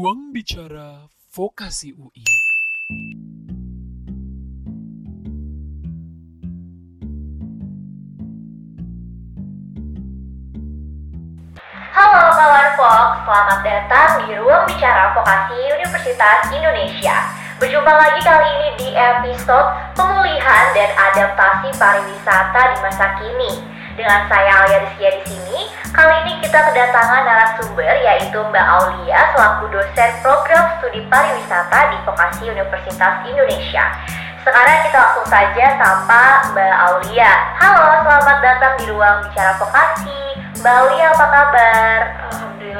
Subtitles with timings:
[0.00, 2.24] Ruang Bicara Vokasi UI.
[11.92, 17.16] Halo kawan Fox, selamat datang di Ruang Bicara Vokasi Universitas Indonesia.
[17.60, 19.68] Berjumpa lagi kali ini di episode
[20.00, 23.79] pemulihan dan adaptasi pariwisata di masa kini.
[24.00, 29.68] Dengan saya Alia Rizkia di sini, kali ini kita kedatangan narasumber yaitu Mbak Aulia selaku
[29.68, 33.84] dosen program studi pariwisata di Vokasi Universitas Indonesia.
[34.40, 37.32] Sekarang kita langsung saja sapa Mbak Aulia.
[37.60, 40.20] Halo, selamat datang di ruang bicara vokasi.
[40.64, 42.00] Mbak Aulia apa kabar?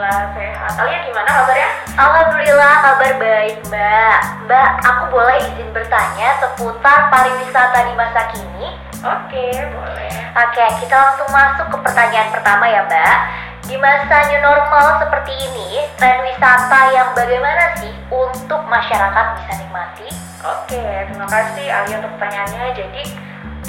[0.00, 0.72] Alhamdulillah sehat.
[0.80, 1.70] Alia gimana kabarnya?
[1.92, 4.18] Alhamdulillah kabar baik Mbak.
[4.48, 8.80] Mbak, aku boleh izin bertanya seputar pariwisata di masa kini?
[9.04, 10.12] Oke, boleh.
[10.40, 13.16] Oke, kita langsung masuk ke pertanyaan pertama ya Mbak.
[13.68, 20.08] Di masa new normal seperti ini, tren wisata yang bagaimana sih untuk masyarakat bisa nikmati?
[20.40, 22.72] Oke, terima kasih Alia untuk pertanyaannya.
[22.72, 23.04] Jadi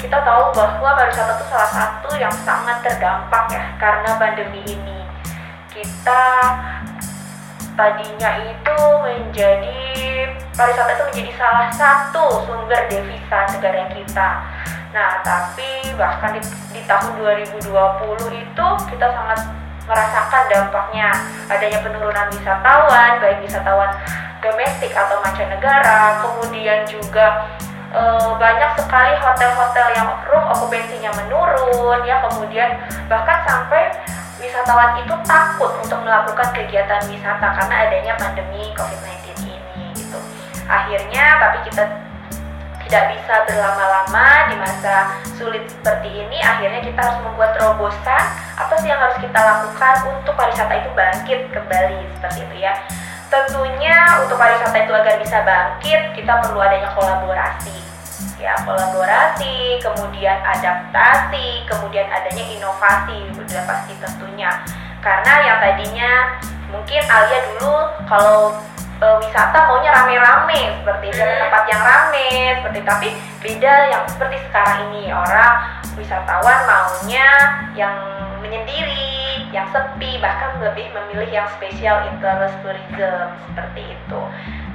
[0.00, 5.01] kita tahu bahwa pariwisata itu salah satu yang sangat terdampak ya karena pandemi ini.
[5.72, 6.24] Kita
[7.72, 9.80] tadinya itu menjadi
[10.52, 14.30] pariwisata itu menjadi salah satu sumber devisa negara kita.
[14.92, 16.40] Nah, tapi bahkan di,
[16.76, 17.64] di tahun 2020
[18.36, 19.40] itu kita sangat
[19.88, 21.08] merasakan dampaknya
[21.48, 23.90] adanya penurunan wisatawan, baik wisatawan
[24.44, 27.46] domestik atau mancanegara, kemudian juga
[27.94, 28.02] e,
[28.36, 33.90] banyak sekali hotel-hotel yang room okupansinya menurun, ya kemudian bahkan sampai
[34.42, 40.18] wisatawan itu takut untuk melakukan kegiatan wisata karena adanya pandemi COVID-19 ini gitu.
[40.66, 41.84] Akhirnya tapi kita
[42.82, 48.24] tidak bisa berlama-lama di masa sulit seperti ini akhirnya kita harus membuat terobosan.
[48.58, 51.98] Apa sih yang harus kita lakukan untuk pariwisata itu bangkit kembali?
[52.18, 52.74] Seperti itu ya.
[53.32, 57.91] Tentunya untuk pariwisata itu agar bisa bangkit kita perlu adanya kolaborasi
[58.42, 64.50] ya kolaborasi kemudian adaptasi kemudian adanya inovasi sudah pasti tentunya.
[64.98, 66.12] Karena yang tadinya
[66.74, 67.76] mungkin Alia dulu
[68.10, 68.58] kalau
[68.98, 71.38] e, wisata maunya rame-rame seperti hmm.
[71.46, 73.08] tempat yang rame seperti tapi
[73.38, 75.14] beda yang seperti sekarang ini.
[75.14, 75.54] Orang
[75.94, 77.28] wisatawan maunya
[77.78, 77.94] yang
[78.42, 84.20] menyendiri yang sepi bahkan lebih memilih yang special interest tourism seperti itu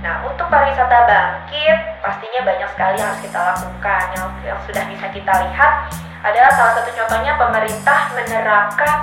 [0.06, 5.06] nah untuk pariwisata bangkit pastinya banyak sekali yang harus kita lakukan yang, yang sudah bisa
[5.10, 5.74] kita lihat
[6.22, 8.96] adalah salah satu contohnya pemerintah menerapkan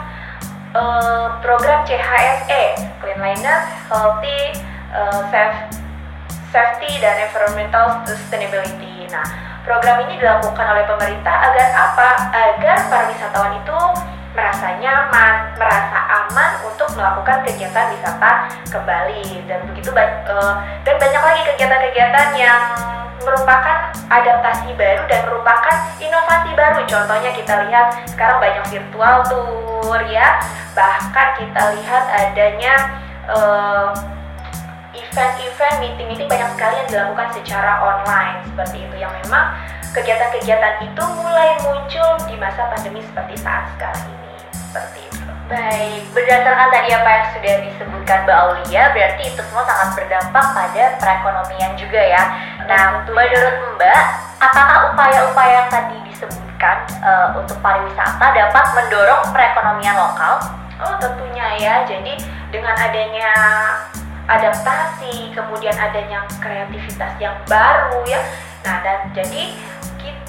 [0.74, 4.58] uh, program CHSE Cleanliness, Healthy,
[4.90, 5.22] uh,
[6.50, 9.06] safety dan environmental sustainability.
[9.10, 9.26] Nah,
[9.66, 12.08] program ini dilakukan oleh pemerintah agar apa?
[12.30, 13.78] Agar para wisatawan itu
[14.34, 21.42] merasa nyaman, merasa aman untuk melakukan kegiatan wisata kembali dan begitu uh, dan banyak lagi
[21.54, 22.62] kegiatan-kegiatan yang
[23.22, 26.82] merupakan adaptasi baru dan merupakan inovasi baru.
[26.84, 30.42] Contohnya kita lihat sekarang banyak virtual tour ya,
[30.76, 32.74] bahkan kita lihat adanya
[33.30, 33.94] uh,
[34.92, 38.96] event-event, meeting-meeting banyak sekali yang dilakukan secara online seperti itu.
[38.98, 39.46] Yang memang
[39.94, 44.23] kegiatan-kegiatan itu mulai muncul di masa pandemi seperti saat sekarang ini
[44.74, 45.22] seperti itu.
[45.46, 50.84] Baik, berdasarkan tadi apa yang sudah disebutkan Mbak Aulia, berarti itu semua sangat berdampak pada
[50.98, 52.22] perekonomian juga ya.
[52.66, 54.02] Nah, menurut Mbak,
[54.42, 60.42] apakah upaya-upaya yang tadi disebutkan uh, untuk pariwisata dapat mendorong perekonomian lokal?
[60.82, 61.74] Oh, tentunya ya.
[61.86, 62.18] Jadi
[62.50, 63.30] dengan adanya
[64.26, 68.18] adaptasi, kemudian adanya kreativitas yang baru ya.
[68.64, 69.54] Nah, dan jadi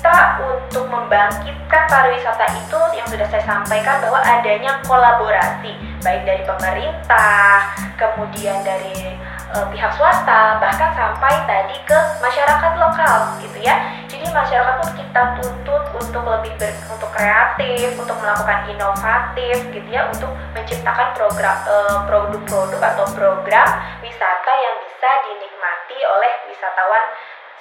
[0.05, 5.73] kita untuk membangkitkan pariwisata itu yang sudah saya sampaikan bahwa adanya kolaborasi
[6.05, 9.17] baik dari pemerintah, kemudian dari
[9.49, 13.81] e, pihak swasta, bahkan sampai tadi ke masyarakat lokal gitu ya.
[14.05, 20.05] Jadi masyarakat pun kita tuntut untuk lebih ber, untuk kreatif, untuk melakukan inovatif gitu ya,
[20.05, 21.75] untuk menciptakan program e,
[22.05, 23.67] produk-produk atau program
[24.05, 27.05] wisata yang bisa dinikmati oleh wisatawan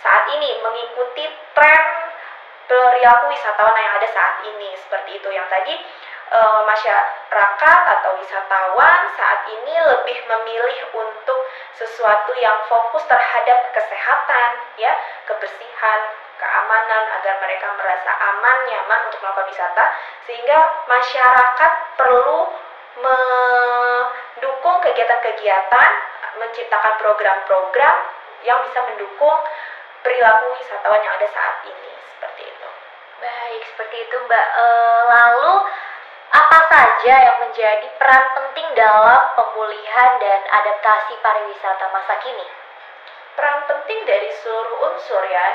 [0.05, 1.25] saat ini mengikuti
[1.57, 2.04] tren
[2.95, 4.71] perilaku wisatawan yang ada saat ini.
[4.79, 5.29] Seperti itu.
[5.35, 5.75] Yang tadi
[6.31, 11.41] e, masyarakat atau wisatawan saat ini lebih memilih untuk
[11.75, 14.95] sesuatu yang fokus terhadap kesehatan ya.
[15.27, 16.01] Kebersihan
[16.39, 19.85] keamanan agar mereka merasa aman nyaman untuk melakukan wisata.
[20.31, 22.47] Sehingga masyarakat perlu
[22.95, 25.91] mendukung kegiatan-kegiatan
[26.39, 27.97] menciptakan program-program
[28.47, 29.39] yang bisa mendukung
[30.07, 31.94] perilaku wisatawan yang ada saat ini.
[33.25, 34.47] Baik, seperti itu Mbak.
[34.53, 34.67] E,
[35.09, 35.53] lalu
[36.29, 42.45] apa saja yang menjadi peran penting dalam pemulihan dan adaptasi pariwisata masa kini?
[43.35, 45.47] peran penting dari seluruh unsur ya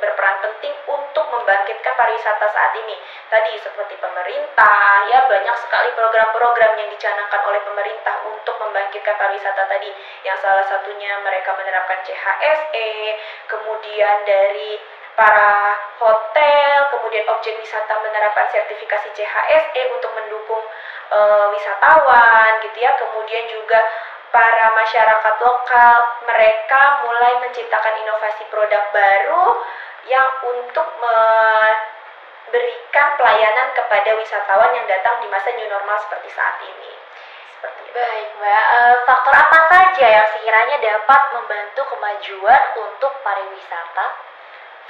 [0.00, 2.96] berperan penting untuk membangkitkan pariwisata saat ini.
[3.28, 9.90] Tadi seperti pemerintah ya banyak sekali program-program yang dicanangkan oleh pemerintah untuk membangkitkan pariwisata tadi.
[10.24, 12.88] Yang salah satunya mereka menerapkan CHSE,
[13.48, 14.76] kemudian dari
[15.14, 20.64] para hotel, kemudian objek wisata menerapkan sertifikasi CHSE untuk mendukung
[21.12, 21.18] e,
[21.54, 22.96] wisatawan gitu ya.
[22.96, 23.84] Kemudian juga
[24.30, 29.58] para masyarakat lokal mereka mulai menciptakan inovasi produk baru
[30.08, 36.90] yang untuk memberikan pelayanan kepada wisatawan yang datang di masa new normal seperti saat ini.
[37.60, 37.92] Seperti.
[37.92, 38.64] Baik, Mbak.
[38.72, 44.29] Uh, faktor apa saja yang sekiranya dapat membantu kemajuan untuk pariwisata?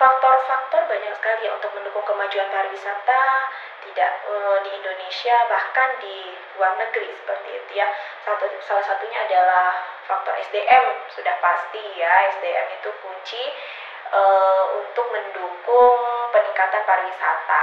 [0.01, 3.23] Faktor-faktor banyak sekali ya untuk mendukung kemajuan pariwisata
[3.85, 7.85] tidak uh, di Indonesia bahkan di luar negeri seperti itu ya.
[8.25, 9.77] Satu salah satunya adalah
[10.09, 13.45] faktor SDM sudah pasti ya SDM itu kunci
[14.17, 16.01] uh, untuk mendukung
[16.33, 17.63] peningkatan pariwisata.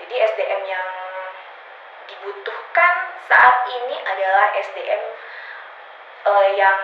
[0.00, 0.88] Jadi SDM yang
[2.08, 5.02] dibutuhkan saat ini adalah SDM
[6.24, 6.80] uh, eh, yang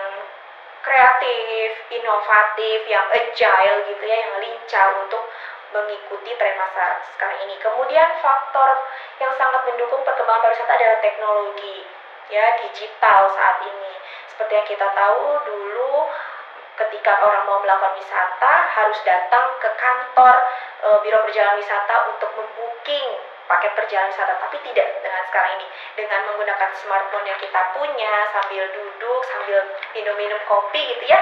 [0.81, 5.23] kreatif, inovatif, yang agile gitu ya, yang lincah untuk
[5.71, 7.55] mengikuti tren masa sekarang ini.
[7.63, 8.69] Kemudian faktor
[9.23, 11.77] yang sangat mendukung perkembangan pariwisata adalah teknologi
[12.31, 13.93] ya digital saat ini.
[14.31, 16.07] Seperti yang kita tahu dulu
[16.79, 20.35] ketika orang mau melakukan wisata harus datang ke kantor
[20.81, 23.07] e, biro perjalanan wisata untuk membooking
[23.49, 25.67] paket perjalanan wisata tapi tidak dengan sekarang ini.
[25.97, 29.59] Dengan menggunakan smartphone yang kita punya sambil duduk sambil
[29.93, 31.21] minum-minum kopi gitu ya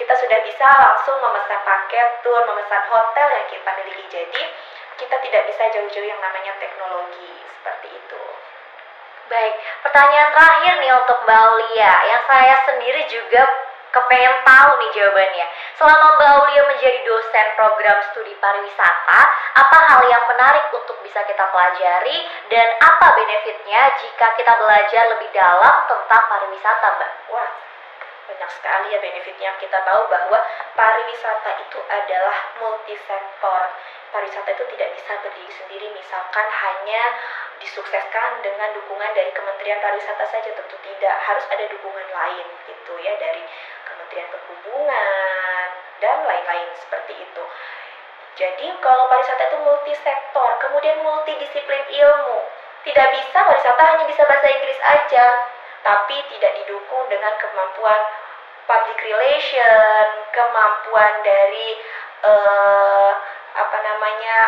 [0.00, 4.04] kita sudah bisa langsung memesan paket tour memesan hotel yang kita miliki.
[4.08, 4.42] Jadi
[4.96, 8.22] kita tidak bisa jauh-jauh yang namanya teknologi seperti itu.
[9.28, 13.44] Baik, pertanyaan terakhir nih untuk Mbak Aulia yang saya sendiri juga
[13.90, 15.46] kepengen tahu nih jawabannya.
[15.76, 19.20] Selama Mbak Aulia menjadi dosen program studi pariwisata,
[19.58, 22.18] apa hal yang menarik untuk bisa kita pelajari
[22.50, 27.12] dan apa benefitnya jika kita belajar lebih dalam tentang pariwisata, Mbak?
[27.34, 27.50] Wah,
[28.30, 29.50] banyak sekali ya benefitnya.
[29.58, 30.38] Kita tahu bahwa
[30.78, 33.62] pariwisata itu adalah multisektor.
[34.10, 37.02] Pariwisata itu tidak bisa berdiri sendiri, misalkan hanya
[37.60, 43.14] disukseskan dengan dukungan dari Kementerian Pariwisata saja tentu tidak harus ada dukungan lain gitu ya
[43.20, 43.44] dari
[44.10, 45.66] Kementerian Perhubungan
[46.02, 47.44] dan lain-lain seperti itu.
[48.42, 52.42] Jadi kalau pariwisata itu multisektor, kemudian multidisiplin ilmu.
[52.82, 55.26] Tidak bisa pariwisata hanya bisa bahasa Inggris aja,
[55.86, 58.02] tapi tidak didukung dengan kemampuan
[58.66, 60.04] public relation,
[60.34, 61.78] kemampuan dari
[62.26, 63.14] uh,
[63.62, 64.38] apa namanya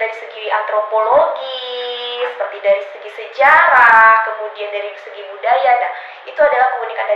[0.00, 5.84] dari segi antropologi, seperti dari segi sejarah, kemudian dari segi budaya.
[5.84, 5.92] Nah,
[6.24, 7.08] itu adalah keunikan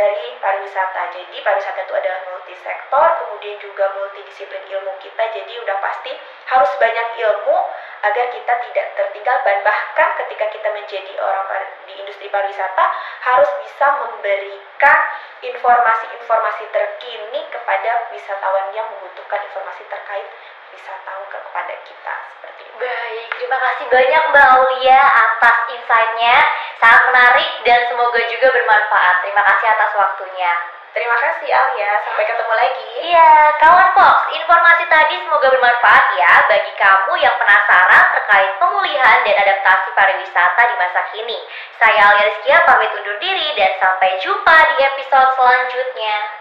[0.00, 1.12] dari pariwisata.
[1.12, 5.22] Jadi pariwisata itu adalah multisektor, kemudian juga multidisiplin ilmu kita.
[5.36, 6.16] Jadi udah pasti
[6.48, 7.56] harus banyak ilmu
[8.00, 12.84] agar kita tidak tertinggal dan bahkan ketika kita menjadi orang di industri pariwisata
[13.28, 15.00] harus bisa memberikan
[15.44, 20.26] informasi-informasi terkini kepada wisatawan yang membutuhkan informasi terkait
[20.72, 22.76] wisatawan kepada kita seperti itu.
[22.80, 26.36] Baik, terima kasih banyak Mbak Aulia atas insight-nya.
[26.80, 29.14] Sangat menarik dan semoga juga bermanfaat.
[29.20, 30.52] Terima kasih atas waktunya.
[30.90, 32.86] Terima kasih Alia, sampai ketemu lagi.
[32.98, 33.30] Iya,
[33.62, 39.94] kawan Fox, informasi tadi semoga bermanfaat ya bagi kamu yang penasaran terkait pemulihan dan adaptasi
[39.94, 41.38] pariwisata di masa kini.
[41.78, 46.39] Saya Alia Rizkia pamit undur diri dan sampai jumpa di episode selanjutnya.